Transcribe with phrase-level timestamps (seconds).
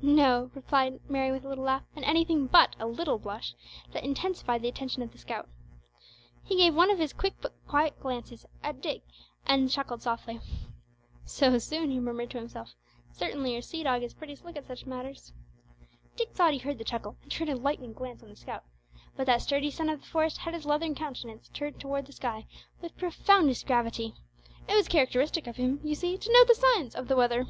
[0.00, 3.56] "No," replied Mary with a little laugh, and anything but a little blush,
[3.90, 5.48] that intensified the attention of the scout.
[6.44, 9.02] He gave one of his quiet but quick glances at Dick
[9.44, 10.38] and chuckled softly.
[11.24, 12.76] "So soon!" he murmured to himself;
[13.10, 15.32] "sartinly your sea dog is pretty slick at such matters."
[16.14, 18.62] Dick thought he heard the chuckle and turned a lightning glance on the scout,
[19.16, 22.46] but that sturdy son of the forest had his leathern countenance turned towards the sky
[22.80, 24.14] with profoundest gravity.
[24.68, 27.46] It was characteristic of him, you see, to note the signs of the weather.